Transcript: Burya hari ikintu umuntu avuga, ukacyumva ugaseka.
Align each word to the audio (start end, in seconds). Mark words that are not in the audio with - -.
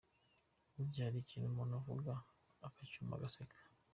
Burya 0.73 1.01
hari 1.07 1.17
ikintu 1.21 1.45
umuntu 1.49 1.73
avuga, 1.79 2.11
ukacyumva 2.67 3.13
ugaseka. 3.17 3.55